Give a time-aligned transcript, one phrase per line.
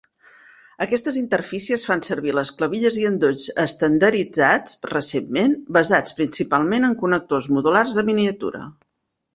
[0.85, 7.99] Aquestes interfícies fan servir les clavilles i endolls estandarditzats recentment, basats principalment en connectors modulars
[8.05, 8.67] en miniatura.